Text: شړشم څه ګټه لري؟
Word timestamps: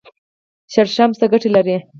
شړشم 0.73 1.11
څه 1.19 1.25
ګټه 1.31 1.49
لري؟ 1.55 1.77